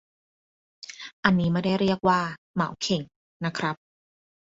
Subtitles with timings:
[1.23, 2.19] อันนี้ไม่ได้เรียกว่า
[2.53, 3.01] 'เหมาเข่ง'
[3.45, 3.75] นะครับ